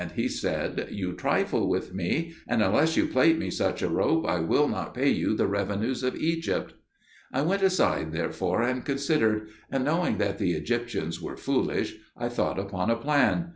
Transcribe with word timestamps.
He 0.15 0.27
said, 0.29 0.87
"You 0.89 1.13
trifle 1.13 1.69
with 1.69 1.93
me; 1.93 2.33
and 2.47 2.63
unless 2.63 2.97
you 2.97 3.05
plait 3.05 3.37
me 3.37 3.51
such 3.51 3.83
a 3.83 3.87
rope 3.87 4.25
I 4.25 4.39
will 4.39 4.67
not 4.67 4.95
pay 4.95 5.09
you 5.11 5.37
the 5.37 5.45
revenues 5.45 6.01
of 6.01 6.15
Egypt." 6.15 6.73
I 7.31 7.43
went 7.43 7.61
aside 7.61 8.11
therefore 8.11 8.63
and 8.63 8.83
considered; 8.83 9.49
and 9.69 9.85
knowing 9.85 10.17
that 10.17 10.39
the 10.39 10.53
Egyptians 10.53 11.21
were 11.21 11.37
foolish, 11.37 11.97
I 12.17 12.29
thought 12.29 12.57
upon 12.57 12.89
a 12.89 12.95
plan. 12.95 13.49